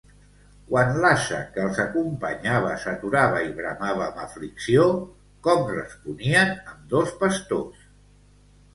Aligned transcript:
Quan 0.69 0.95
l'ase 1.03 1.41
que 1.57 1.65
els 1.65 1.81
acompanyava 1.83 2.73
s'aturava 2.85 3.43
i 3.49 3.53
bramava 3.61 4.05
amb 4.09 4.19
aflicció, 4.25 4.89
com 5.51 5.65
responien 5.77 6.59
ambdós 6.59 7.17
pastors? 7.25 7.89